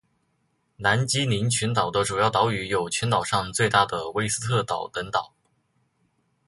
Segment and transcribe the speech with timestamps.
[0.77, 5.31] 南基林群岛的主要岛屿有群岛上最大的威斯特岛等岛。